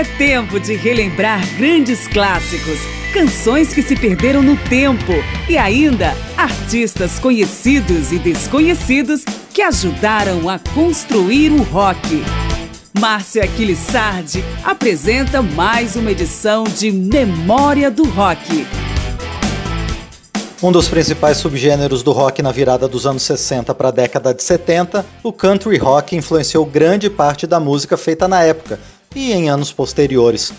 É 0.00 0.04
tempo 0.16 0.58
de 0.58 0.76
relembrar 0.76 1.46
grandes 1.58 2.08
clássicos, 2.08 2.78
canções 3.12 3.74
que 3.74 3.82
se 3.82 3.94
perderam 3.94 4.42
no 4.42 4.56
tempo 4.56 5.12
e 5.46 5.58
ainda 5.58 6.16
artistas 6.38 7.18
conhecidos 7.18 8.10
e 8.10 8.18
desconhecidos 8.18 9.26
que 9.52 9.60
ajudaram 9.60 10.48
a 10.48 10.58
construir 10.74 11.52
o 11.52 11.62
rock. 11.64 12.24
Márcia 12.98 13.44
Aquilissardi 13.44 14.42
apresenta 14.64 15.42
mais 15.42 15.96
uma 15.96 16.10
edição 16.10 16.64
de 16.64 16.90
Memória 16.90 17.90
do 17.90 18.08
Rock. 18.08 18.66
Um 20.62 20.72
dos 20.72 20.88
principais 20.88 21.36
subgêneros 21.36 22.02
do 22.02 22.12
rock 22.12 22.40
na 22.40 22.52
virada 22.52 22.88
dos 22.88 23.04
anos 23.04 23.22
60 23.24 23.74
para 23.74 23.88
a 23.88 23.92
década 23.92 24.32
de 24.32 24.42
70, 24.42 25.04
o 25.22 25.30
country 25.30 25.76
rock 25.76 26.16
influenciou 26.16 26.64
grande 26.64 27.10
parte 27.10 27.46
da 27.46 27.60
música 27.60 27.98
feita 27.98 28.26
na 28.26 28.42
época 28.42 28.78
e 29.14 29.32
em 29.32 29.50
anos 29.50 29.72
posteriores. 29.72 30.52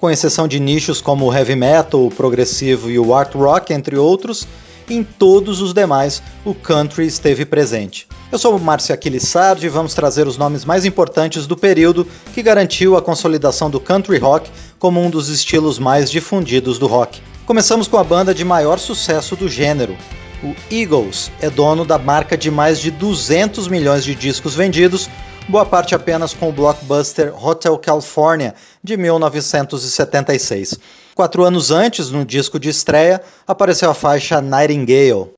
Com 0.00 0.10
exceção 0.10 0.48
de 0.48 0.58
nichos 0.58 1.00
como 1.00 1.26
o 1.26 1.32
heavy 1.32 1.54
metal, 1.54 2.04
o 2.04 2.10
progressivo 2.10 2.90
e 2.90 2.98
o 2.98 3.14
art 3.14 3.32
rock, 3.34 3.72
entre 3.72 3.96
outros, 3.96 4.48
em 4.90 5.04
todos 5.04 5.60
os 5.60 5.72
demais 5.72 6.20
o 6.44 6.52
country 6.52 7.06
esteve 7.06 7.46
presente. 7.46 8.08
Eu 8.32 8.38
sou 8.38 8.58
Márcio 8.58 8.92
Aquilissardi 8.92 9.66
e 9.66 9.70
vamos 9.70 9.94
trazer 9.94 10.26
os 10.26 10.36
nomes 10.36 10.64
mais 10.64 10.84
importantes 10.84 11.46
do 11.46 11.56
período 11.56 12.06
que 12.34 12.42
garantiu 12.42 12.96
a 12.96 13.02
consolidação 13.02 13.70
do 13.70 13.78
country 13.78 14.18
rock 14.18 14.50
como 14.78 15.00
um 15.00 15.08
dos 15.08 15.28
estilos 15.28 15.78
mais 15.78 16.10
difundidos 16.10 16.78
do 16.78 16.88
rock. 16.88 17.22
Começamos 17.46 17.86
com 17.86 17.96
a 17.96 18.04
banda 18.04 18.34
de 18.34 18.44
maior 18.44 18.80
sucesso 18.80 19.36
do 19.36 19.48
gênero. 19.48 19.96
O 20.42 20.54
Eagles 20.70 21.30
é 21.40 21.48
dono 21.48 21.84
da 21.84 21.96
marca 21.96 22.36
de 22.36 22.50
mais 22.50 22.80
de 22.80 22.90
200 22.90 23.68
milhões 23.68 24.04
de 24.04 24.14
discos 24.14 24.54
vendidos, 24.54 25.08
boa 25.48 25.66
parte 25.66 25.94
apenas 25.94 26.32
com 26.32 26.48
o 26.48 26.52
blockbuster 26.52 27.32
Hotel 27.34 27.76
California 27.78 28.54
de 28.82 28.96
1976. 28.96 30.78
Quatro 31.14 31.44
anos 31.44 31.70
antes, 31.70 32.10
no 32.10 32.24
disco 32.24 32.58
de 32.58 32.68
estreia, 32.68 33.20
apareceu 33.46 33.90
a 33.90 33.94
faixa 33.94 34.40
Nightingale. 34.40 35.32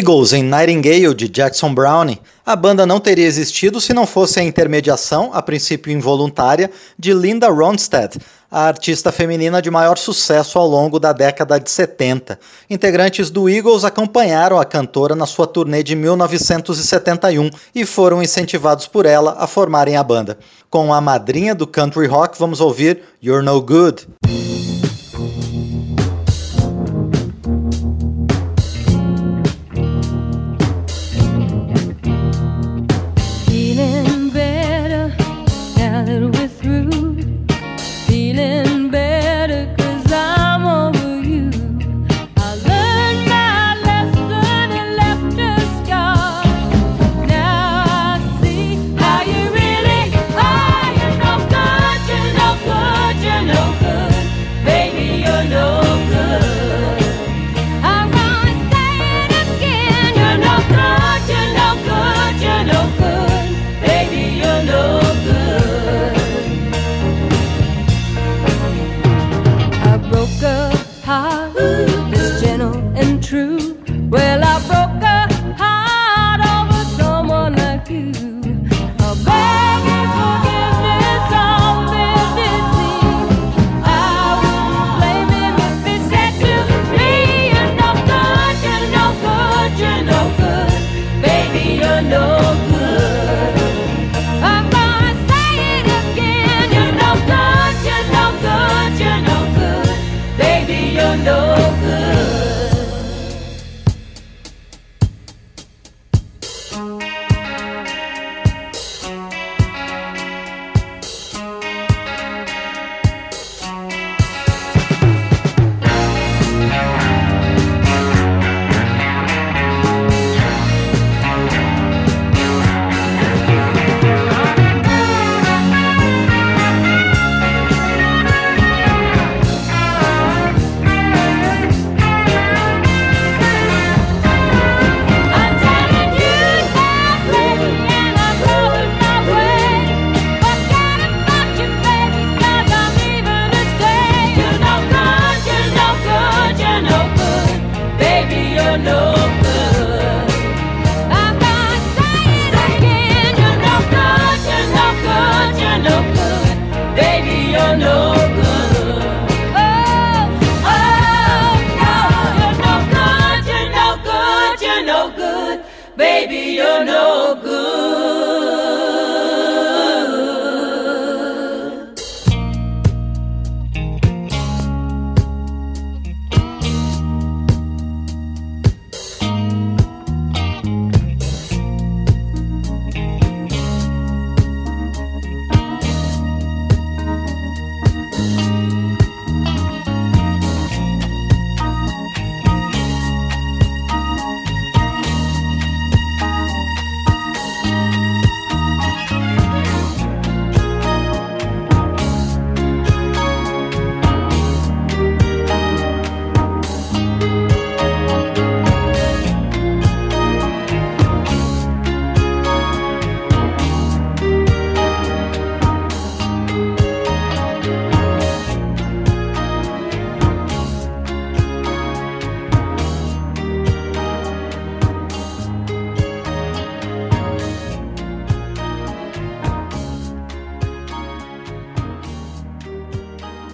Eagles 0.00 0.32
em 0.32 0.42
Nightingale 0.42 1.14
de 1.14 1.28
Jackson 1.28 1.74
Browne, 1.74 2.18
a 2.46 2.56
banda 2.56 2.86
não 2.86 2.98
teria 2.98 3.26
existido 3.26 3.78
se 3.82 3.92
não 3.92 4.06
fosse 4.06 4.40
a 4.40 4.42
intermediação, 4.42 5.30
a 5.34 5.42
princípio 5.42 5.92
involuntária, 5.92 6.70
de 6.98 7.12
Linda 7.12 7.50
Ronstadt, 7.50 8.18
a 8.50 8.62
artista 8.62 9.12
feminina 9.12 9.60
de 9.60 9.70
maior 9.70 9.98
sucesso 9.98 10.58
ao 10.58 10.66
longo 10.66 10.98
da 10.98 11.12
década 11.12 11.60
de 11.60 11.70
70. 11.70 12.40
Integrantes 12.70 13.28
do 13.28 13.46
Eagles 13.46 13.84
acompanharam 13.84 14.58
a 14.58 14.64
cantora 14.64 15.14
na 15.14 15.26
sua 15.26 15.46
turnê 15.46 15.82
de 15.82 15.94
1971 15.94 17.50
e 17.74 17.84
foram 17.84 18.22
incentivados 18.22 18.86
por 18.86 19.04
ela 19.04 19.36
a 19.38 19.46
formarem 19.46 19.98
a 19.98 20.02
banda. 20.02 20.38
Com 20.70 20.94
a 20.94 21.00
madrinha 21.02 21.54
do 21.54 21.66
country 21.66 22.06
rock, 22.06 22.38
vamos 22.38 22.62
ouvir 22.62 23.02
You're 23.22 23.44
No 23.44 23.60
Good. 23.60 24.06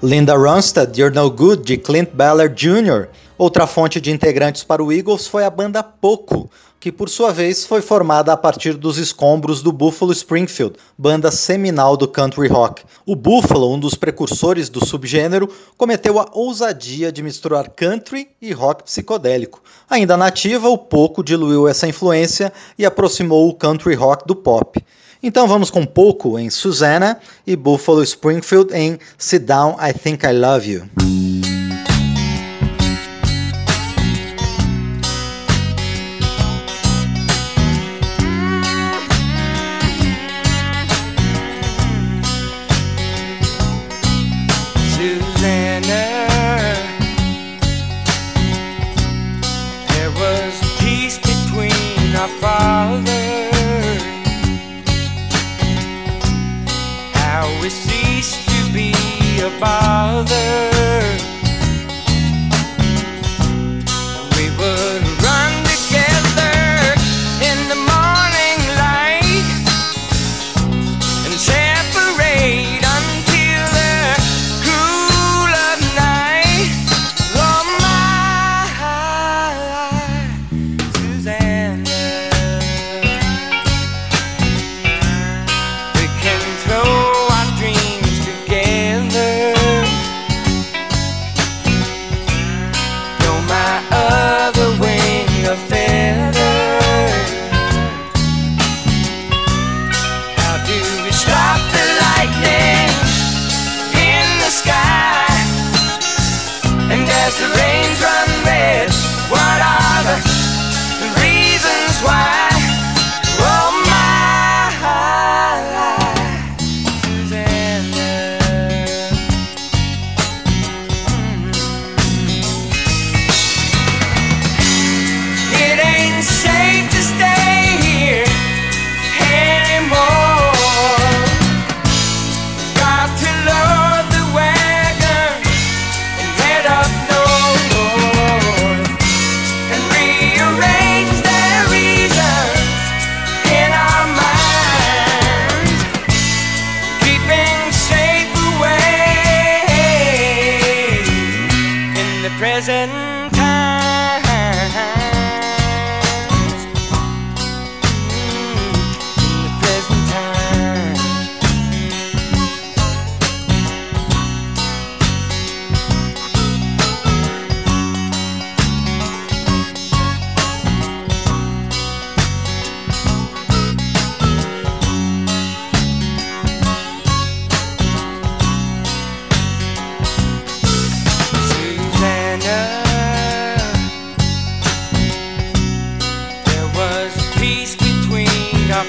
Linda 0.06 0.36
Ronstadt, 0.36 0.96
You're 0.96 1.12
No 1.12 1.28
Good, 1.28 1.64
de 1.64 1.76
Clint 1.76 2.10
Ballard 2.14 2.54
Jr. 2.54 3.08
Outra 3.36 3.66
fonte 3.66 4.00
de 4.00 4.12
integrantes 4.12 4.62
para 4.62 4.80
o 4.80 4.92
Eagles 4.92 5.26
foi 5.26 5.44
a 5.44 5.50
banda 5.50 5.82
Poco, 5.82 6.48
que 6.78 6.92
por 6.92 7.08
sua 7.08 7.32
vez 7.32 7.66
foi 7.66 7.82
formada 7.82 8.32
a 8.32 8.36
partir 8.36 8.74
dos 8.74 8.98
escombros 8.98 9.62
do 9.62 9.72
Buffalo 9.72 10.12
Springfield, 10.12 10.76
banda 10.96 11.32
seminal 11.32 11.96
do 11.96 12.06
country 12.06 12.46
rock. 12.46 12.84
O 13.04 13.16
Buffalo, 13.16 13.74
um 13.74 13.80
dos 13.80 13.96
precursores 13.96 14.68
do 14.68 14.86
subgênero, 14.86 15.52
cometeu 15.76 16.20
a 16.20 16.28
ousadia 16.32 17.10
de 17.10 17.20
misturar 17.20 17.68
country 17.70 18.28
e 18.40 18.52
rock 18.52 18.84
psicodélico. 18.84 19.60
Ainda 19.90 20.16
nativa, 20.16 20.68
o 20.68 20.78
Poco 20.78 21.24
diluiu 21.24 21.66
essa 21.66 21.88
influência 21.88 22.52
e 22.78 22.86
aproximou 22.86 23.48
o 23.48 23.54
country 23.54 23.96
rock 23.96 24.24
do 24.24 24.36
pop. 24.36 24.80
Então 25.26 25.48
vamos 25.48 25.72
com 25.72 25.84
pouco 25.84 26.38
em 26.38 26.48
Susanna 26.48 27.18
e 27.44 27.56
Buffalo 27.56 28.00
Springfield 28.04 28.72
em 28.72 28.96
Sit 29.18 29.42
Down, 29.42 29.74
I 29.80 29.92
Think 29.92 30.24
I 30.24 30.32
Love 30.32 30.70
You. 30.70 31.25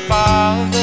father. 0.07 0.76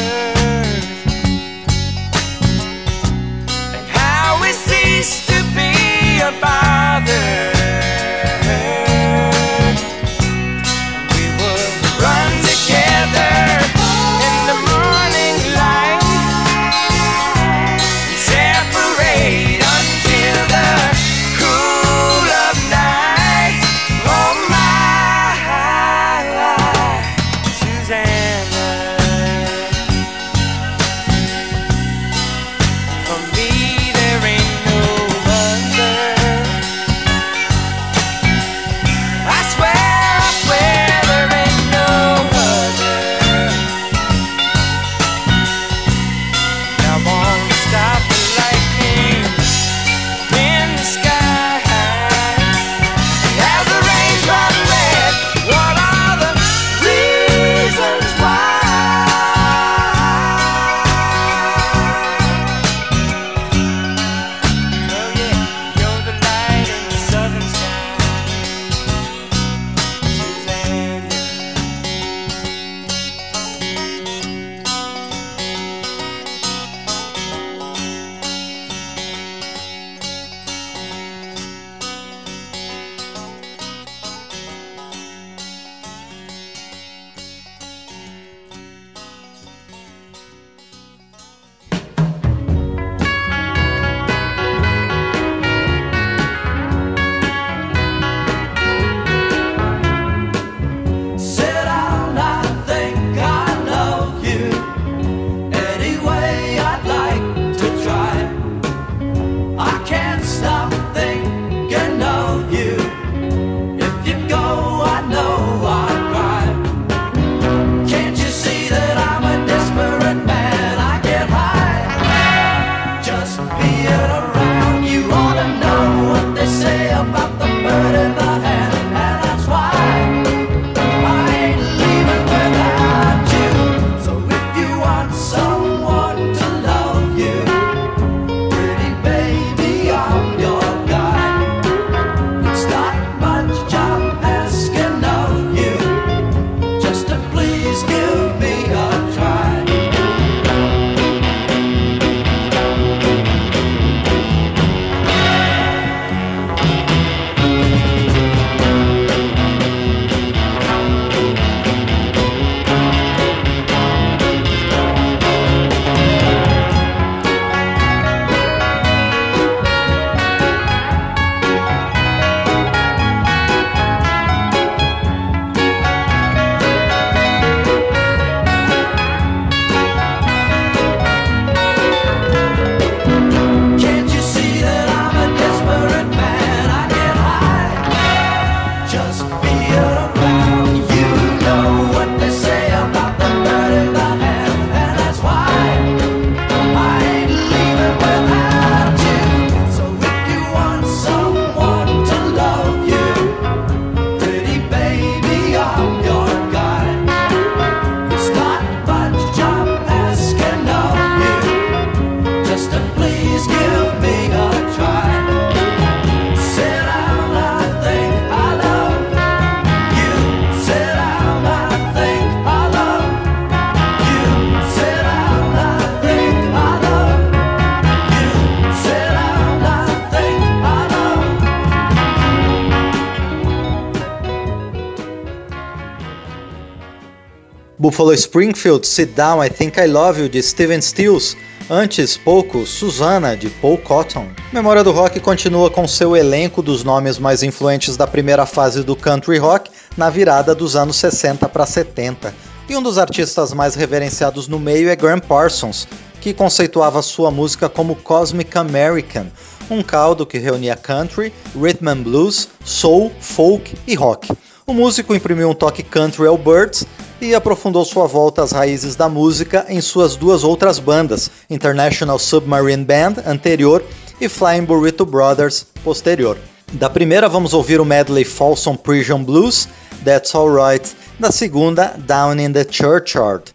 Buffalo 237.85 238.15
Springfield, 238.15 238.87
Sit 238.87 239.15
Down, 239.15 239.45
I 239.45 239.51
Think 239.51 239.79
I 239.79 239.87
Love 239.87 240.19
You, 240.19 240.27
de 240.27 240.43
Steven 240.43 240.81
Stills. 240.81 241.37
Antes, 241.69 242.17
pouco, 242.17 242.65
Susana, 242.65 243.37
de 243.37 243.51
Paul 243.51 243.77
Cotton. 243.77 244.27
Memória 244.55 244.83
do 244.83 244.91
Rock 244.91 245.21
continua 245.21 245.69
com 245.69 245.87
seu 245.87 246.17
elenco 246.17 246.63
dos 246.63 246.83
nomes 246.83 247.19
mais 247.19 247.43
influentes 247.43 247.95
da 247.95 248.07
primeira 248.07 248.47
fase 248.47 248.83
do 248.83 248.97
country 248.97 249.37
rock 249.37 249.71
na 249.99 250.09
virada 250.09 250.55
dos 250.55 250.77
anos 250.77 250.97
60 250.97 251.47
para 251.51 251.67
70. 251.67 252.35
E 252.71 252.75
um 252.75 252.83
dos 252.83 252.97
artistas 252.97 253.53
mais 253.53 253.75
reverenciados 253.75 254.49
no 254.49 254.59
meio 254.59 254.89
é 254.89 254.97
Graham 254.97 255.21
Parsons, 255.21 255.87
que 256.23 256.33
conceituava 256.33 257.03
sua 257.03 257.31
música 257.31 257.69
como 257.69 257.97
Cosmic 257.97 258.57
American, 258.57 259.27
um 259.71 259.83
caldo 259.83 260.25
que 260.25 260.39
reunia 260.39 260.75
country, 260.75 261.35
rhythm 261.55 261.89
and 261.89 262.03
blues, 262.03 262.49
soul, 262.65 263.13
folk 263.21 263.77
e 263.87 263.95
rock. 263.95 264.35
O 264.67 264.73
músico 264.73 265.15
imprimiu 265.15 265.51
um 265.51 265.55
toque 265.55 265.83
country 265.83 266.27
ao 266.27 266.39
Birds 266.39 266.87
e 267.21 267.35
aprofundou 267.35 267.85
sua 267.85 268.07
volta 268.07 268.43
às 268.43 268.51
raízes 268.51 268.97
da 268.97 269.11
música 269.11 269.67
em 269.69 269.79
suas 269.79 270.17
duas 270.17 270.43
outras 270.43 270.79
bandas, 270.79 271.31
International 271.51 272.19
Submarine 272.19 272.83
Band, 272.83 273.17
anterior, 273.27 273.85
e 274.19 274.27
Flying 274.27 274.65
Burrito 274.65 275.05
Brothers, 275.05 275.67
posterior. 275.85 276.39
Da 276.73 276.89
primeira 276.89 277.29
vamos 277.29 277.53
ouvir 277.53 277.79
o 277.79 277.85
medley 277.85 278.25
Folsom 278.25 278.75
Prison 278.75 279.23
Blues, 279.23 279.69
That's 280.03 280.35
Alright, 280.35 280.97
da 281.21 281.31
segunda 281.31 281.95
Down 281.99 282.41
in 282.41 282.53
the 282.53 282.65
Churchyard. 282.65 283.53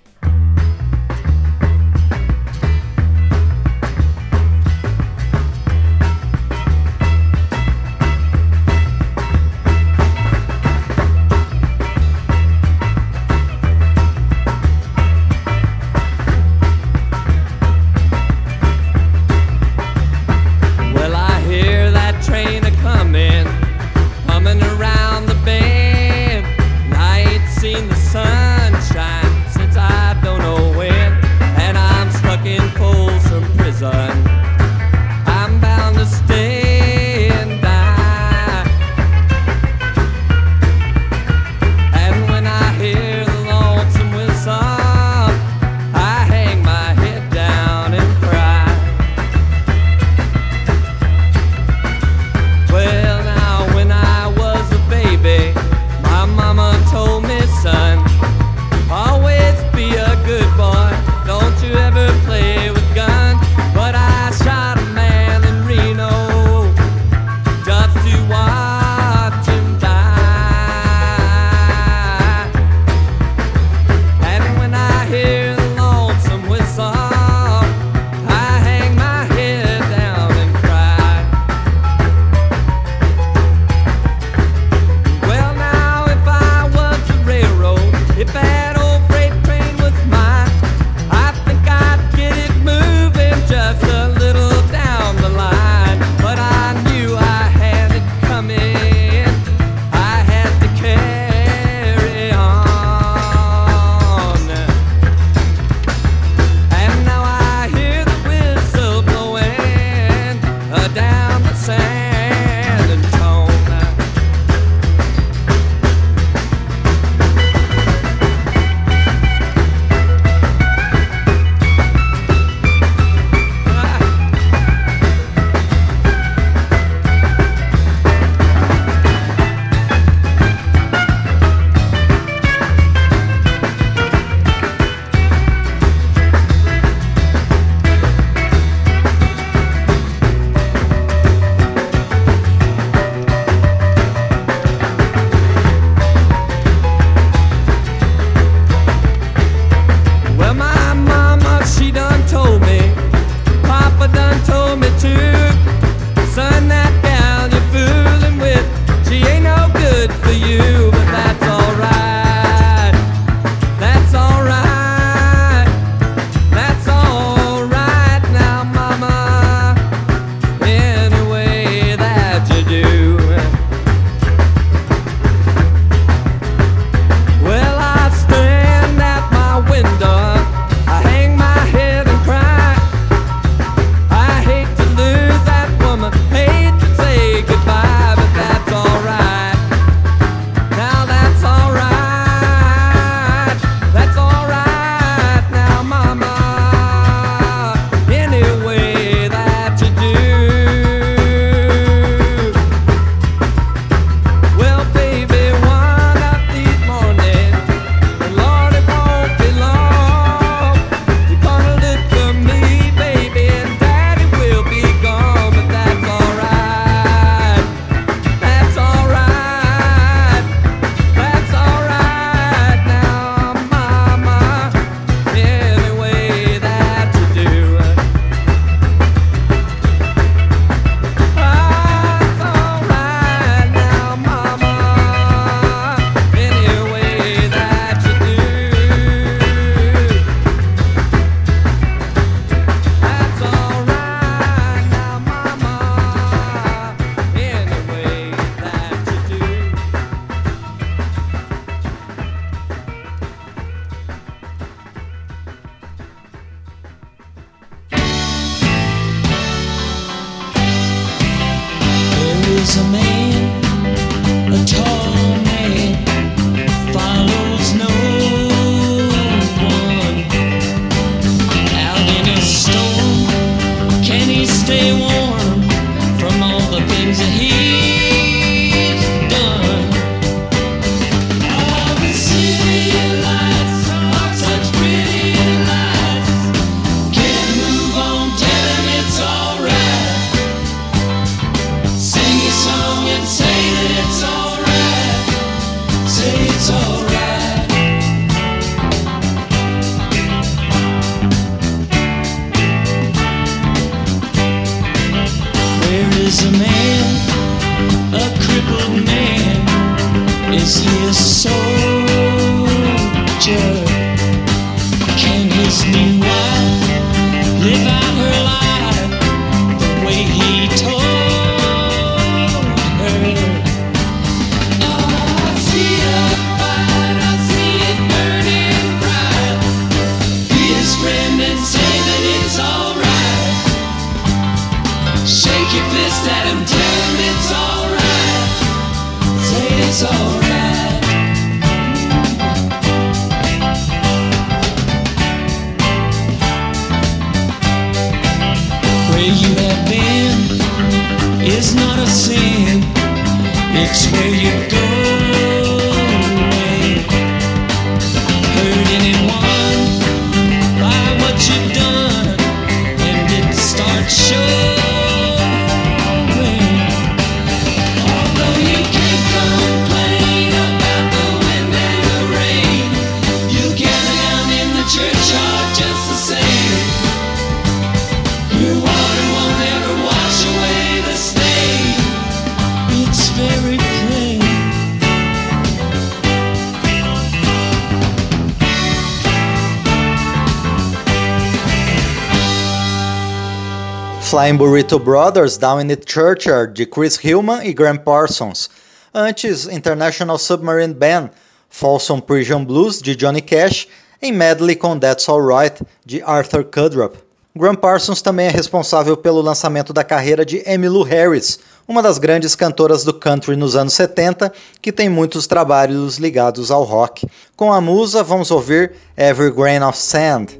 Flying 394.39 394.57
Burrito 394.57 395.03
Brothers, 395.03 395.57
Down 395.57 395.81
in 395.81 395.89
the 395.89 395.97
Churchyard, 395.97 396.73
de 396.73 396.85
Chris 396.85 397.17
Hillman 397.17 397.61
e 397.61 397.73
Graham 397.73 397.97
Parsons. 397.97 398.69
Antes, 399.13 399.67
International 399.67 400.37
Submarine 400.37 400.93
Band, 400.93 401.31
Folsom 401.69 402.21
Prison 402.21 402.63
Blues, 402.63 403.01
de 403.01 403.17
Johnny 403.17 403.41
Cash, 403.41 403.89
em 404.21 404.31
medley 404.31 404.77
com 404.77 404.97
That's 404.97 405.27
Alright, 405.27 405.83
de 406.05 406.21
Arthur 406.21 406.63
Kudrup. 406.63 407.17
Graham 407.53 407.75
Parsons 407.75 408.21
também 408.21 408.47
é 408.47 408.49
responsável 408.49 409.17
pelo 409.17 409.41
lançamento 409.41 409.91
da 409.91 410.05
carreira 410.05 410.45
de 410.45 410.63
Emmylou 410.65 411.03
Harris, 411.03 411.59
uma 411.85 412.01
das 412.01 412.17
grandes 412.17 412.55
cantoras 412.55 413.03
do 413.03 413.13
country 413.13 413.57
nos 413.57 413.75
anos 413.75 413.91
70, 413.91 414.53
que 414.81 414.93
tem 414.93 415.09
muitos 415.09 415.47
trabalhos 415.47 416.17
ligados 416.17 416.71
ao 416.71 416.85
rock. 416.85 417.27
Com 417.57 417.73
a 417.73 417.81
musa, 417.81 418.23
vamos 418.23 418.51
ouvir 418.51 418.93
Every 419.17 419.51
Grain 419.51 419.83
of 419.83 419.97
Sand. 419.97 420.57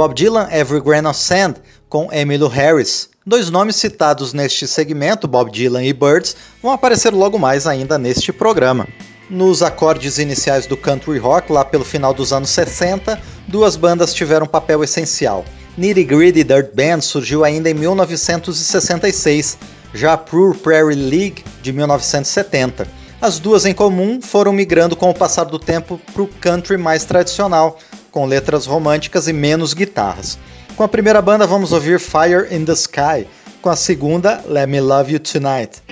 Bob 0.00 0.14
Dylan, 0.14 0.48
Every 0.50 0.80
Grain 0.80 1.04
of 1.04 1.18
Sand, 1.18 1.56
com 1.90 2.10
Emmylou 2.10 2.48
Harris. 2.48 3.10
Dois 3.26 3.50
nomes 3.50 3.76
citados 3.76 4.32
neste 4.32 4.66
segmento, 4.66 5.28
Bob 5.28 5.50
Dylan 5.50 5.84
e 5.84 5.92
Birds, 5.92 6.34
vão 6.62 6.72
aparecer 6.72 7.12
logo 7.12 7.38
mais 7.38 7.66
ainda 7.66 7.98
neste 7.98 8.32
programa. 8.32 8.88
Nos 9.28 9.62
acordes 9.62 10.16
iniciais 10.16 10.66
do 10.66 10.74
country 10.74 11.18
rock, 11.18 11.52
lá 11.52 11.66
pelo 11.66 11.84
final 11.84 12.14
dos 12.14 12.32
anos 12.32 12.48
60, 12.48 13.20
duas 13.46 13.76
bandas 13.76 14.14
tiveram 14.14 14.46
um 14.46 14.48
papel 14.48 14.82
essencial. 14.82 15.44
Nitty 15.76 16.04
Gritty 16.04 16.44
Dirt 16.44 16.74
Band 16.74 17.02
surgiu 17.02 17.44
ainda 17.44 17.68
em 17.68 17.74
1966, 17.74 19.58
já 19.92 20.16
Pure 20.16 20.56
Prairie 20.56 20.96
League 20.96 21.44
de 21.60 21.74
1970. 21.74 22.88
As 23.20 23.38
duas 23.38 23.66
em 23.66 23.74
comum 23.74 24.18
foram 24.22 24.50
migrando 24.50 24.96
com 24.96 25.10
o 25.10 25.14
passar 25.14 25.44
do 25.44 25.58
tempo 25.58 26.00
para 26.14 26.22
o 26.22 26.26
country 26.26 26.78
mais 26.78 27.04
tradicional, 27.04 27.78
com 28.10 28.26
letras 28.26 28.66
românticas 28.66 29.28
e 29.28 29.32
menos 29.32 29.74
guitarras. 29.74 30.38
Com 30.76 30.82
a 30.82 30.88
primeira 30.88 31.20
banda 31.20 31.46
vamos 31.46 31.72
ouvir 31.72 31.98
Fire 32.00 32.54
in 32.54 32.64
the 32.64 32.72
Sky, 32.72 33.26
com 33.60 33.68
a 33.70 33.76
segunda 33.76 34.42
Let 34.46 34.66
Me 34.66 34.80
Love 34.80 35.12
You 35.12 35.20
Tonight. 35.20 35.82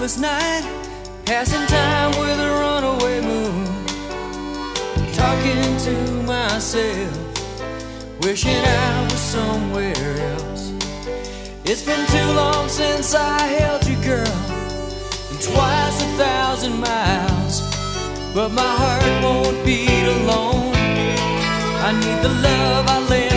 sleepless 0.00 0.18
night, 0.18 0.64
passing 1.26 1.66
time 1.66 2.09
myself, 6.60 8.20
wishing 8.20 8.54
I 8.54 9.04
was 9.04 9.18
somewhere 9.18 10.18
else. 10.34 10.74
It's 11.64 11.82
been 11.82 12.06
too 12.08 12.32
long 12.34 12.68
since 12.68 13.14
I 13.14 13.38
held 13.46 13.86
you, 13.86 13.96
girl, 14.04 14.36
and 15.30 15.40
twice 15.40 16.02
a 16.02 16.08
thousand 16.18 16.78
miles, 16.78 17.62
but 18.34 18.50
my 18.50 18.72
heart 18.82 19.24
won't 19.24 19.64
beat 19.64 20.06
alone. 20.18 20.74
I 21.88 21.92
need 21.92 22.20
the 22.22 22.34
love 22.48 22.86
I 22.88 22.98
left 23.08 23.29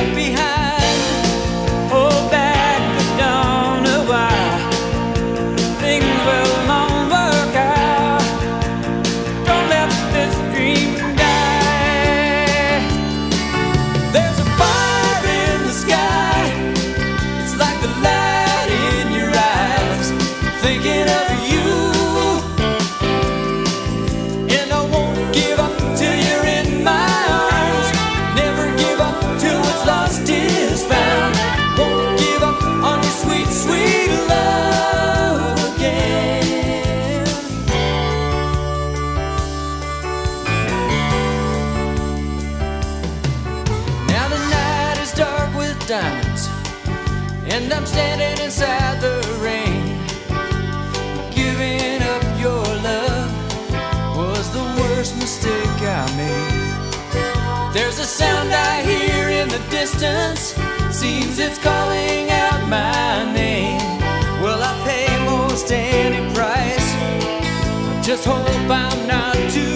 hope 68.26 68.70
I'm 68.70 69.08
not 69.08 69.36
too 69.52 69.73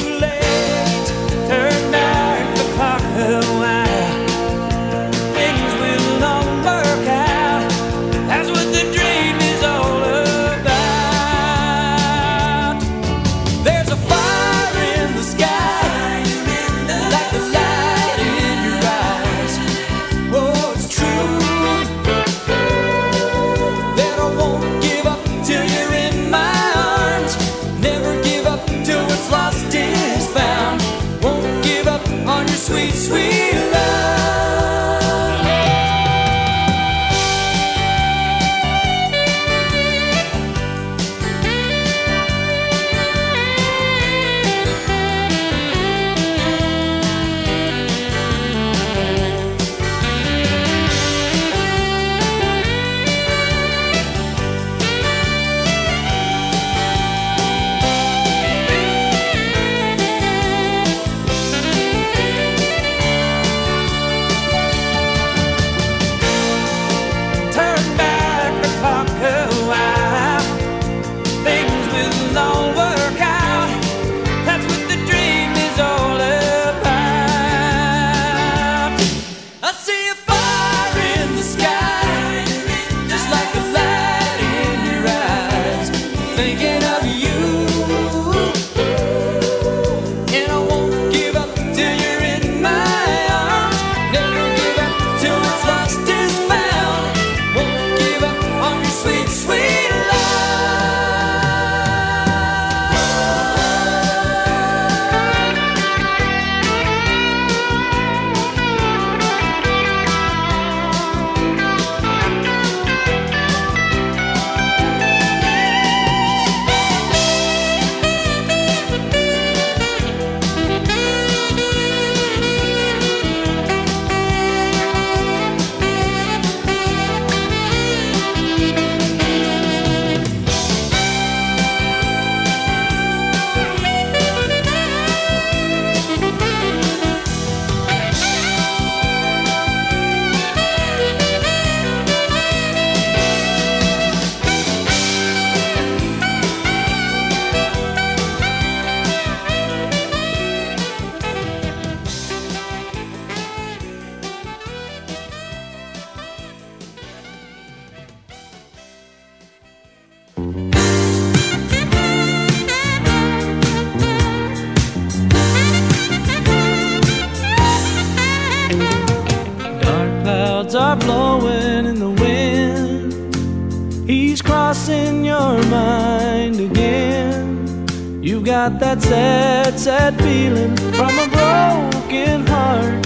got 178.48 178.80
that 178.80 179.02
sad, 179.02 179.78
sad 179.78 180.18
feeling 180.22 180.74
from 180.94 181.12
a 181.20 181.28
broken 181.36 182.48
heart, 182.48 183.06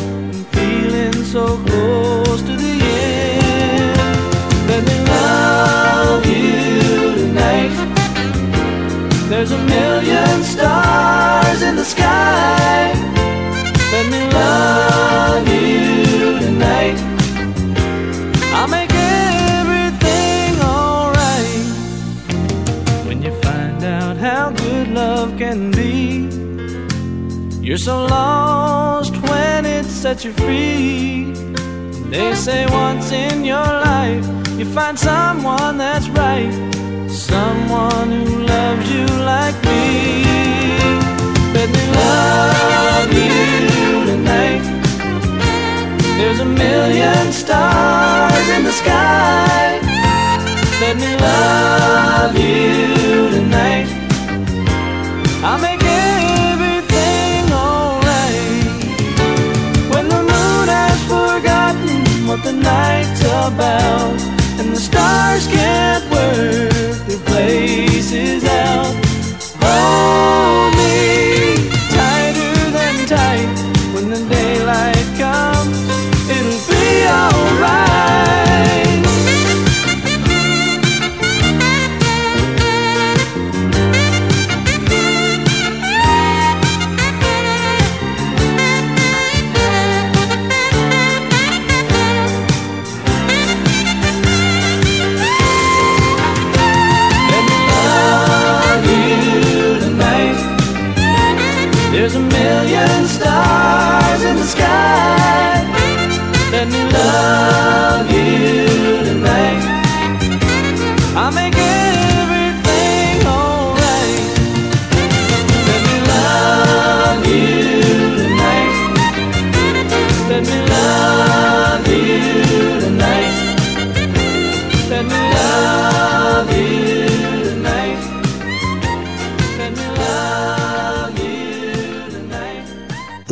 feeling 0.54 1.14
so 1.24 1.58
close 1.66 2.44
to 2.44 2.56
the 2.56 2.76
end. 2.80 3.98
Let 4.70 4.84
me 4.86 4.98
love 5.10 6.24
you 6.28 7.16
tonight. 7.22 7.74
There's 9.30 9.52
a 9.52 9.58
million 9.58 10.44
stars 10.44 11.64
in 11.64 11.76
the 11.76 11.86
sky. 11.86 12.94
Let 13.94 14.12
me 14.12 14.22
love 14.32 15.48
you 15.48 15.91
can 25.52 25.70
be, 25.72 26.30
you're 27.60 27.78
so 27.78 28.06
lost 28.06 29.14
when 29.30 29.66
it 29.66 29.84
sets 29.84 30.24
you 30.24 30.32
free. 30.32 31.34
They 32.10 32.34
say 32.36 32.66
once 32.68 33.12
in 33.12 33.44
your 33.44 33.72
life 33.92 34.26
you 34.58 34.64
find 34.64 34.98
someone 34.98 35.78
that's 35.78 36.08
right, 36.22 36.54
someone 37.10 38.10
who 38.18 38.44
loves 38.54 38.86
you 38.96 39.06
like 39.34 39.58
me. 39.70 40.24
Let 41.58 41.70
me 41.76 41.84
love 42.00 43.10
you 43.22 44.06
tonight. 44.12 44.64
There's 46.18 46.40
a 46.40 46.50
million 46.64 47.34
stars 47.34 48.48
in 48.56 48.64
the 48.64 48.76
sky. 48.84 49.82
Let 50.84 50.96
me 50.96 51.12
love 51.18 52.38
you 52.38 53.30
tonight. 53.38 54.01
I'll 55.44 55.60
make 55.60 55.84
everything 55.84 57.52
alright. 57.52 58.86
When 59.94 60.08
the 60.08 60.22
moon 60.32 60.68
has 60.68 61.02
forgotten 61.06 62.28
what 62.28 62.44
the 62.44 62.54
night's 62.54 63.22
about, 63.22 64.22
and 64.60 64.72
the 64.76 64.80
stars 64.80 65.48
can't 65.48 66.10
work 66.12 66.71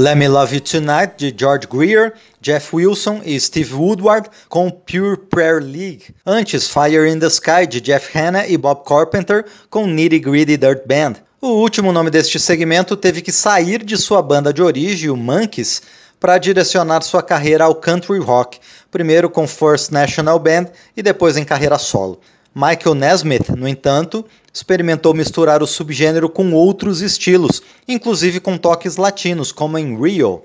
Let 0.10 0.18
Me 0.18 0.28
Love 0.28 0.56
You 0.56 0.62
Tonight, 0.62 1.18
de 1.18 1.32
George 1.38 1.68
Greer, 1.68 2.16
Jeff 2.42 2.76
Wilson 2.76 3.22
e 3.24 3.40
Steve 3.40 3.76
Woodward, 3.76 4.28
com 4.48 4.72
Pure 4.72 5.16
Prayer 5.30 5.62
League. 5.62 6.16
Antes, 6.26 6.68
Fire 6.68 7.08
in 7.08 7.20
the 7.20 7.28
Sky, 7.28 7.68
de 7.68 7.80
Jeff 7.80 8.18
Hanna 8.18 8.48
e 8.48 8.58
Bob 8.58 8.84
Carpenter, 8.86 9.46
com 9.70 9.86
Nitty 9.86 10.18
Gritty 10.18 10.58
Dirt 10.58 10.88
Band. 10.88 11.18
O 11.40 11.50
último 11.50 11.92
nome 11.92 12.10
deste 12.10 12.40
segmento 12.40 12.98
teve 12.98 13.22
que 13.22 13.32
sair 13.32 13.84
de 13.84 13.98
sua 13.98 14.20
banda 14.24 14.52
de 14.52 14.64
origem, 14.64 15.12
o 15.12 15.16
Monkeys, 15.16 15.84
para 16.20 16.40
direcionar 16.40 17.04
sua 17.04 17.22
carreira 17.22 17.66
ao 17.66 17.76
country 17.76 18.18
rock, 18.18 18.60
primeiro 18.90 19.30
com 19.30 19.48
First 19.48 19.92
National 19.92 20.40
Band 20.40 20.70
e 20.98 21.04
depois 21.04 21.38
em 21.38 21.46
carreira 21.46 21.78
solo. 21.78 22.20
Michael 22.56 22.96
Nesmith, 22.96 23.50
no 23.50 23.68
entanto, 23.68 24.26
experimentou 24.60 25.14
misturar 25.14 25.64
o 25.64 25.68
subgênero 25.68 26.30
com 26.30 26.52
outros 26.52 27.02
estilos, 27.02 27.62
inclusive 27.88 28.42
com 28.42 28.58
toques 28.58 28.98
latinos, 28.98 29.54
como 29.54 29.78
em 29.78 29.98
Rio. 29.98 30.44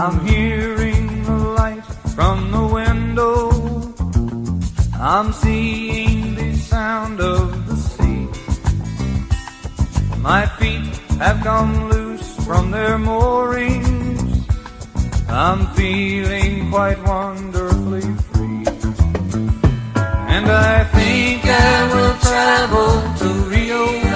I'm 0.00 0.24
hearing 0.24 1.24
the 1.24 1.32
light 1.58 1.82
from 2.14 2.52
the 2.52 2.72
window. 2.72 3.50
I'm 4.94 5.32
seeing 5.32 6.36
the 6.36 6.56
sound 6.56 7.20
of 7.20 7.66
the 7.66 7.74
sea. 7.74 8.28
My 10.18 10.46
feet 10.46 10.86
have 11.18 11.42
come 11.42 11.88
loose 11.88 12.36
from 12.44 12.70
their. 12.70 12.88
I'm 15.28 15.66
feeling 15.74 16.70
quite 16.70 17.02
wonderfully 17.04 18.00
free. 18.32 18.64
And 20.34 20.46
I 20.50 20.84
think 20.84 21.44
I 21.44 21.84
will 21.92 22.16
travel 22.18 22.90
to 23.18 23.28
Rio 23.50 24.07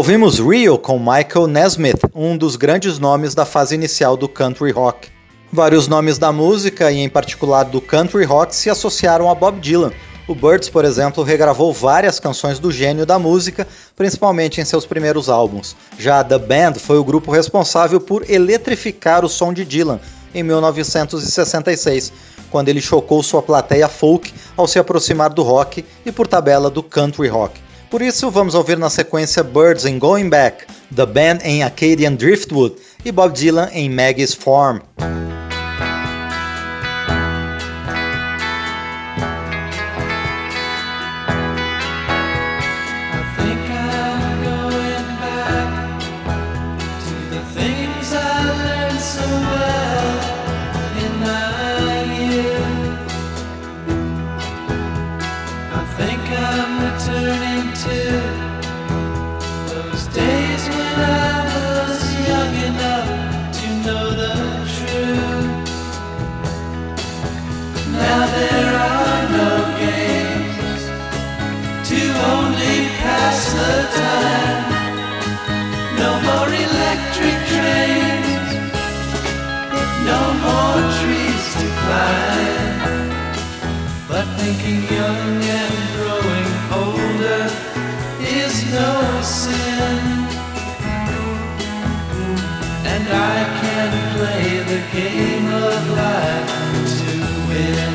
Ouvimos 0.00 0.38
Rio 0.38 0.78
com 0.78 0.98
Michael 0.98 1.46
Nesmith, 1.46 2.00
um 2.14 2.34
dos 2.34 2.56
grandes 2.56 2.98
nomes 2.98 3.34
da 3.34 3.44
fase 3.44 3.74
inicial 3.74 4.16
do 4.16 4.26
country 4.26 4.70
rock. 4.70 5.10
Vários 5.52 5.88
nomes 5.88 6.16
da 6.16 6.32
música, 6.32 6.90
e 6.90 7.00
em 7.00 7.08
particular 7.10 7.64
do 7.64 7.82
country 7.82 8.24
rock, 8.24 8.56
se 8.56 8.70
associaram 8.70 9.28
a 9.28 9.34
Bob 9.34 9.60
Dylan. 9.60 9.92
O 10.26 10.34
Birds, 10.34 10.70
por 10.70 10.86
exemplo, 10.86 11.22
regravou 11.22 11.70
várias 11.70 12.18
canções 12.18 12.58
do 12.58 12.72
gênio 12.72 13.04
da 13.04 13.18
música, 13.18 13.68
principalmente 13.94 14.58
em 14.58 14.64
seus 14.64 14.86
primeiros 14.86 15.28
álbuns. 15.28 15.76
Já 15.98 16.24
The 16.24 16.38
Band 16.38 16.76
foi 16.78 16.96
o 16.96 17.04
grupo 17.04 17.30
responsável 17.30 18.00
por 18.00 18.24
eletrificar 18.30 19.22
o 19.22 19.28
som 19.28 19.52
de 19.52 19.66
Dylan 19.66 20.00
em 20.34 20.42
1966, 20.42 22.10
quando 22.50 22.70
ele 22.70 22.80
chocou 22.80 23.22
sua 23.22 23.42
plateia 23.42 23.86
folk 23.86 24.32
ao 24.56 24.66
se 24.66 24.78
aproximar 24.78 25.28
do 25.28 25.42
rock 25.42 25.84
e, 26.06 26.10
por 26.10 26.26
tabela, 26.26 26.70
do 26.70 26.82
country 26.82 27.28
rock. 27.28 27.60
Por 27.90 28.02
isso, 28.02 28.30
vamos 28.30 28.54
ouvir 28.54 28.78
na 28.78 28.88
sequência 28.88 29.42
Birds 29.42 29.84
em 29.84 29.98
Going 29.98 30.28
Back, 30.28 30.64
The 30.94 31.06
Band 31.06 31.38
em 31.42 31.64
Acadian 31.64 32.14
Driftwood 32.14 32.76
e 33.04 33.10
Bob 33.10 33.34
Dylan 33.34 33.68
em 33.72 33.90
Maggie's 33.90 34.32
Farm. 34.32 34.78
Thinking 84.40 84.80
young 84.96 85.42
and 85.60 85.74
growing 85.96 86.50
older 86.82 87.42
is 88.40 88.54
no 88.72 88.92
sin. 89.20 90.00
And 92.92 93.04
I 93.34 93.38
can 93.60 93.90
play 94.16 94.46
the 94.72 94.80
game 94.96 95.46
of 95.68 95.80
life 96.02 96.52
to 97.00 97.12
win. 97.48 97.92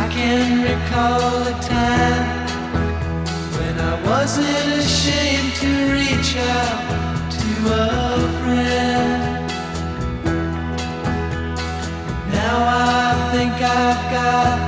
I 0.00 0.02
can 0.16 0.46
recall 0.70 1.34
a 1.52 1.56
time 1.76 2.26
when 3.56 3.74
I 3.90 3.94
wasn't 4.10 4.70
ashamed 4.82 5.52
to 5.62 5.70
reach 5.98 6.32
out 6.36 7.30
to 7.38 7.48
a 7.70 8.18
friend. 8.40 9.07
I 12.60 13.30
think 13.32 13.54
I've 13.54 14.02
got 14.18 14.58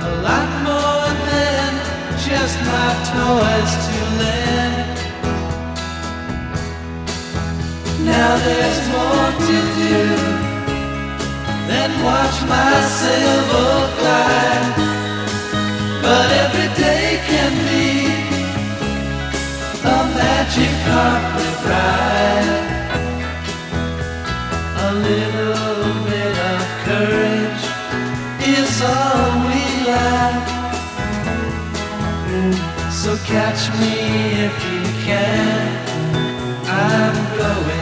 a 0.00 0.12
lot 0.26 0.48
more 0.68 1.08
than 1.30 1.70
just 2.28 2.56
my 2.70 2.90
toys 3.12 3.72
to 3.86 3.98
lend. 4.20 4.98
Now 8.04 8.32
there's 8.46 8.80
more 8.94 9.30
to 9.46 9.58
do 9.82 9.98
than 11.70 11.90
watch 12.04 12.36
my 12.54 12.72
silver 13.00 13.72
glide. 13.98 14.68
But 16.02 16.28
every 16.44 16.70
day 16.82 17.06
can 17.30 17.52
be 17.70 17.88
a 19.84 19.98
magic 20.18 20.72
carpet 20.86 21.54
ride. 21.68 22.60
A 24.84 24.88
little 24.94 25.81
catch 33.32 33.70
me 33.80 33.94
if 34.44 34.54
you 34.68 34.82
can. 35.06 35.88
I'm 36.66 37.16
going 37.38 37.81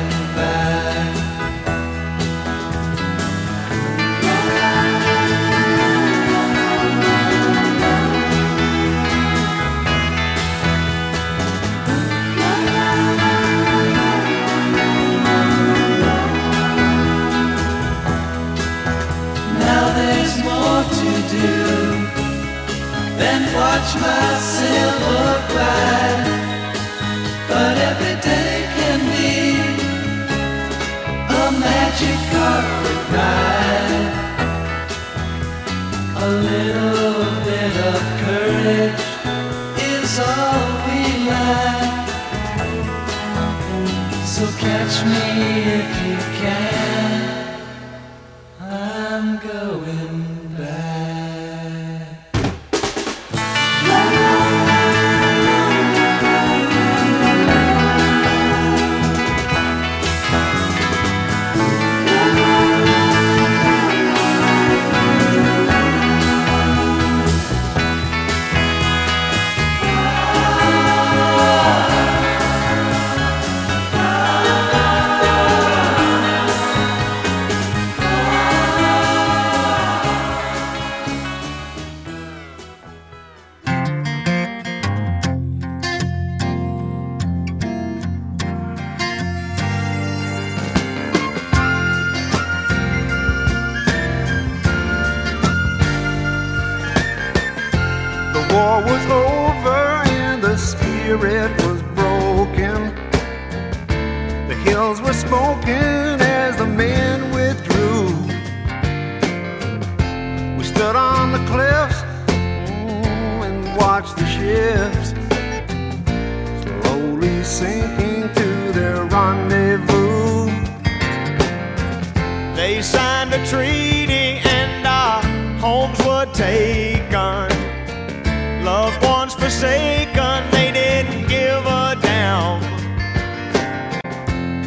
magic 31.60 32.18
carpet 32.30 33.12
ride. 33.12 33.39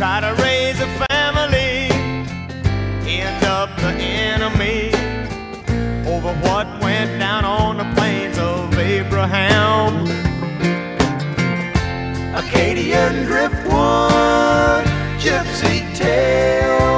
try 0.04 0.20
to 0.20 0.34
raise 0.44 0.78
a 0.82 1.06
family, 1.08 1.88
end 3.08 3.42
up 3.46 3.70
the 3.78 3.94
enemy 4.04 4.92
over 6.06 6.34
what 6.46 6.68
went 6.82 7.18
down 7.22 7.46
on 7.46 7.78
the 7.78 7.86
plains 7.96 8.38
of 8.38 8.78
Abraham. 8.78 10.06
Acadian 12.36 13.24
driftwood, 13.24 14.84
gypsy 15.24 15.80
tale. 15.96 16.93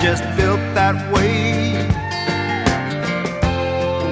Just 0.00 0.24
built 0.36 0.60
that 0.74 0.96
way. 1.12 1.72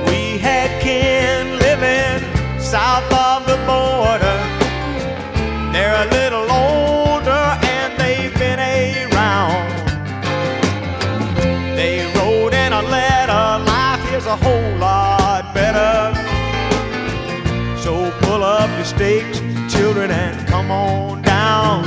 We 0.08 0.38
had 0.38 0.70
kin 0.82 1.58
living 1.58 2.20
south 2.60 3.10
of 3.12 3.46
the 3.46 3.56
border. 3.68 4.38
They're 5.72 5.98
a 6.06 6.08
little 6.10 6.50
older 6.50 7.44
and 7.76 7.92
they've 8.00 8.34
been 8.38 8.58
around. 8.58 9.68
They 11.76 12.06
wrote 12.16 12.54
in 12.54 12.72
a 12.72 12.82
letter, 12.82 13.44
life 13.64 14.12
is 14.14 14.26
a 14.26 14.36
whole 14.36 14.76
lot 14.78 15.54
better. 15.54 16.14
So 17.80 18.10
pull 18.22 18.42
up 18.42 18.70
your 18.76 18.84
stakes, 18.84 19.38
children, 19.72 20.10
and 20.10 20.48
come 20.48 20.70
on 20.70 21.22
down. 21.22 21.84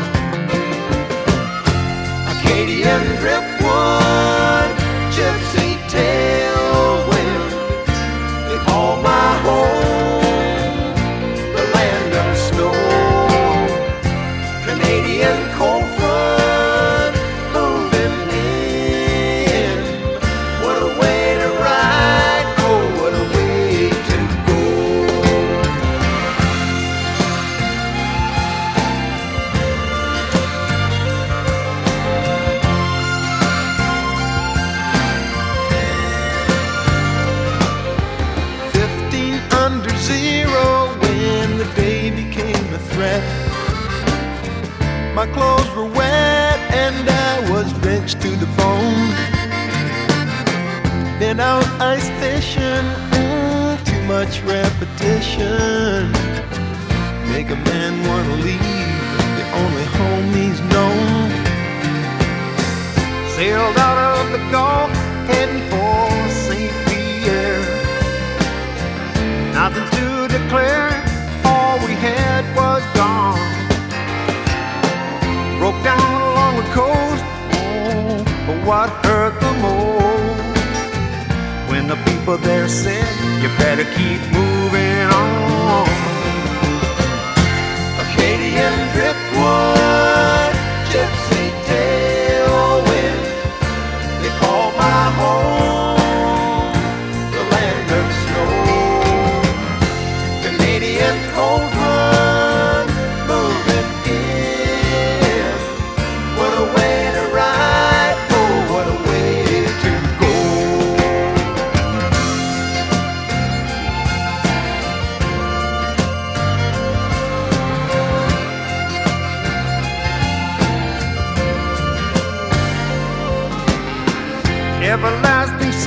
Acadian 2.33 3.03
drip 3.19 3.46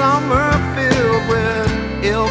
summer 0.01 0.51
filled 0.75 1.29
with 1.29 2.05
ill 2.05 2.29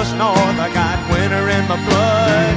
most 0.00 0.16
north. 0.16 0.58
I 0.58 0.72
got 0.72 0.96
winter 1.12 1.44
in 1.56 1.62
my 1.68 1.76
blood. 1.88 2.56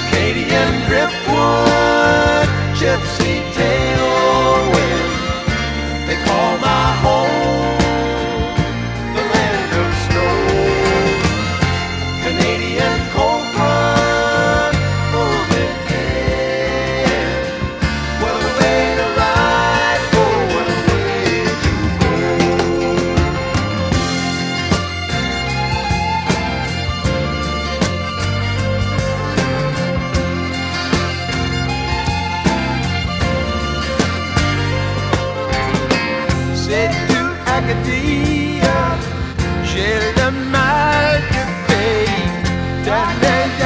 Acadian 0.00 0.70
driftwood, 0.88 2.48
chips. 2.76 3.23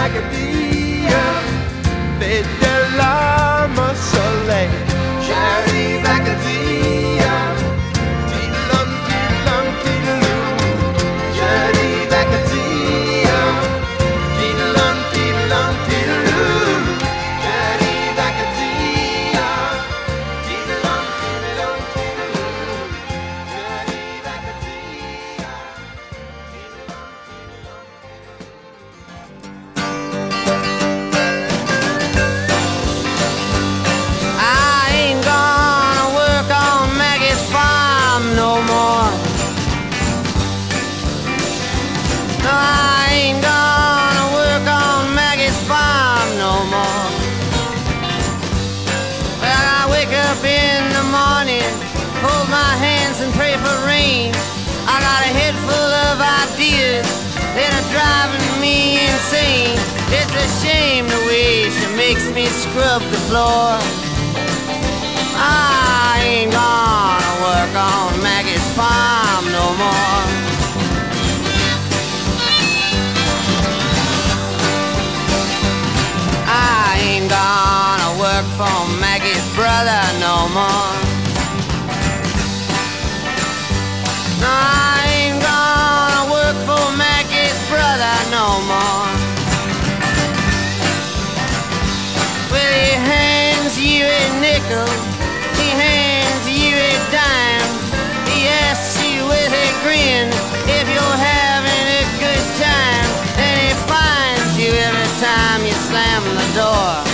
Macadilla, 0.09 1.24
Fête 2.18 2.46
de 2.61 2.96
soleil. 3.94 4.68
Charlie 5.20 6.00
Macadilla. 6.02 6.78
floor. 63.29 63.76
I 65.37 66.22
ain't 66.24 66.51
gonna 66.51 67.33
work 67.45 67.74
on 67.76 68.09
Maggie's 68.24 68.66
farm 68.76 69.45
no 69.59 69.66
more. 69.83 70.24
I 76.49 76.97
ain't 77.09 77.29
gonna 77.29 78.11
work 78.24 78.47
for 78.57 78.79
Maggie's 79.05 79.47
brother 79.55 80.03
no 80.24 80.49
more. 80.57 81.07
grin. 99.83 100.29
If 100.68 100.87
you're 100.89 101.18
having 101.18 101.87
a 102.01 102.05
good 102.18 102.47
time, 102.59 103.09
then 103.37 103.55
he 103.64 103.72
finds 103.87 104.59
you 104.59 104.70
every 104.72 105.11
time 105.20 105.64
you 105.64 105.72
slam 105.72 106.22
the 106.24 106.49
door. 106.55 107.07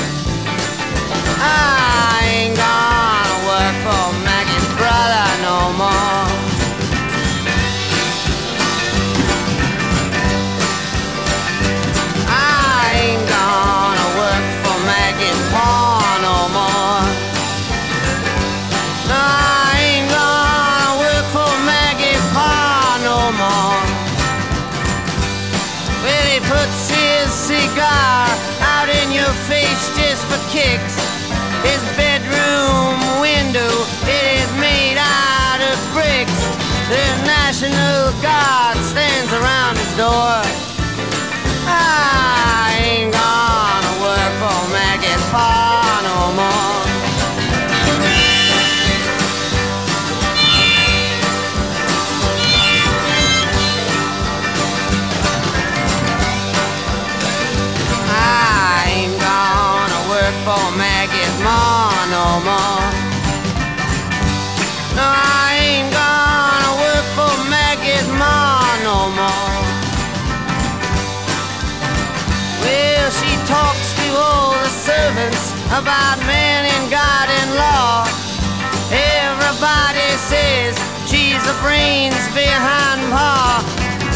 the 81.45 81.55
brains 81.61 82.25
behind 82.33 83.01
Pa. 83.13 83.61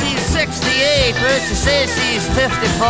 She's 0.00 0.24
68, 0.32 1.14
but 1.20 1.40
she 1.44 1.54
says 1.54 1.92
she's 1.92 2.24
54. 2.32 2.88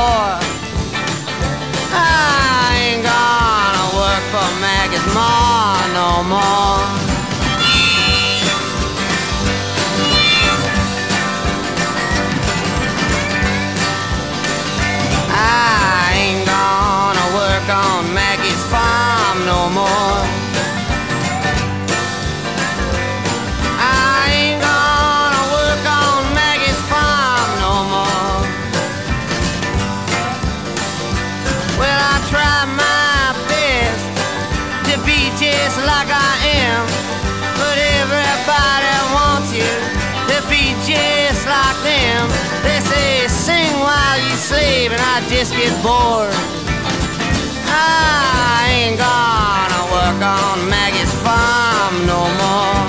I 1.91 2.78
ain't 2.78 3.03
gonna 3.03 3.86
work 3.99 4.24
for 4.30 4.49
Maggie's 4.62 5.07
Ma 5.14 5.82
no 5.99 6.22
more. 6.30 7.08
Sleep, 44.49 44.91
and 44.91 45.03
I 45.15 45.21
just 45.29 45.53
get 45.53 45.73
bored. 45.85 46.33
I 47.69 48.65
ain't 48.81 48.97
gonna 48.97 49.83
work 49.93 50.21
on 50.25 50.57
Maggie's 50.73 51.13
farm 51.23 51.95
no 52.07 52.21
more. 52.41 52.89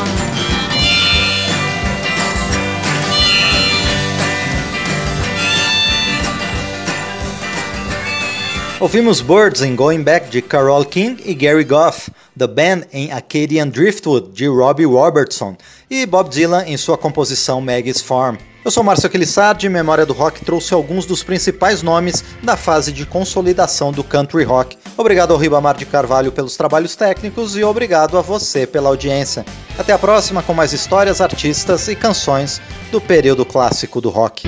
Ouvimos 8.80 9.20
Birds 9.20 9.62
em 9.62 9.76
Going 9.76 10.02
Back 10.02 10.30
de 10.30 10.42
Carole 10.42 10.86
King 10.86 11.18
e 11.26 11.34
Gary 11.34 11.66
Goff, 11.66 12.10
The 12.40 12.48
Band 12.48 12.84
em 12.94 13.12
Acadian 13.12 13.68
Driftwood 13.68 14.32
de 14.32 14.48
Robbie 14.48 14.86
Robertson 14.86 15.58
e 15.90 16.06
Bob 16.06 16.30
Dylan 16.30 16.64
em 16.66 16.78
sua 16.78 16.98
composição 16.98 17.60
Maggie's 17.60 18.02
Farm. 18.02 18.38
Eu 18.64 18.72
sou 18.72 18.82
Márcio 18.82 19.08
Aquilissardi 19.08 19.66
e 19.66 19.70
Memória 19.70 20.06
do 20.06 20.14
Rock 20.14 20.46
trouxe 20.46 20.74
alguns 20.74 21.06
dos 21.06 21.22
principais 21.22 21.82
nomes 21.84 22.24
da 22.42 22.56
fase 22.56 22.94
de 22.94 23.06
consolidação 23.06 23.92
do 23.92 24.06
country 24.06 24.44
rock. 24.44 24.78
Obrigado 24.98 25.32
ao 25.32 25.38
Ribamar 25.38 25.76
de 25.76 25.86
Carvalho 25.86 26.32
pelos 26.32 26.56
trabalhos 26.56 26.96
técnicos 26.96 27.58
e 27.58 27.64
obrigado 27.64 28.18
a 28.18 28.22
você 28.22 28.66
pela 28.66 28.88
audiência. 28.88 29.46
Até 29.78 29.92
a 29.92 30.00
próxima 30.00 30.42
com 30.42 30.54
mais 30.54 30.72
histórias, 30.72 31.20
artistas 31.20 31.90
e 31.90 31.96
canções 31.96 32.62
do 32.90 33.02
período 33.02 33.46
clássico 33.46 34.00
do 34.00 34.10
rock. 34.10 34.48